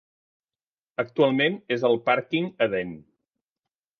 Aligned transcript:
Actualment 1.03 1.59
és 1.77 1.85
el 1.91 1.99
Pàrquing 2.09 2.49
Edén. 2.69 2.95